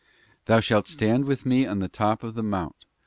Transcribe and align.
'Thou 0.45 0.59
shalt 0.59 0.87
stand 0.87 1.25
with 1.25 1.45
Me 1.45 1.67
on 1.67 1.77
the 1.77 1.87
top 1.87 2.23
of 2.23 2.33
the 2.33 2.41
mount. 2.41 2.87